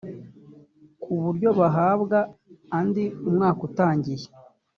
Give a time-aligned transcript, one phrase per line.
[1.01, 2.17] ku buryo bahabwa
[2.79, 4.25] andi umwaka utangiye